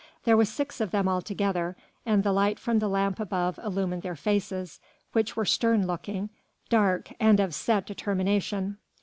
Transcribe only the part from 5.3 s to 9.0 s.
were stern looking, dark and of set determination.